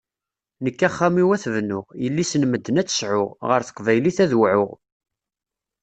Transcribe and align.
Nekk 0.63 0.79
axxam-iw 0.87 1.29
ad 1.31 1.41
t-bnuɣ, 1.41 1.85
yelli-s 2.01 2.31
n 2.37 2.43
medden 2.47 2.79
ad 2.81 2.87
tt-sɛuɣ, 2.87 3.29
ɣer 3.47 3.61
teqbaylit 3.67 4.17
ad 4.25 4.31
wɛuɣ. 4.39 4.71